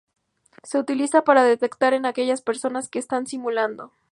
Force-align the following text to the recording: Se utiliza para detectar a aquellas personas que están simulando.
Se 0.63 0.79
utiliza 0.79 1.23
para 1.23 1.43
detectar 1.43 1.93
a 1.93 2.07
aquellas 2.09 2.41
personas 2.41 2.89
que 2.89 2.97
están 2.97 3.27
simulando. 3.27 3.91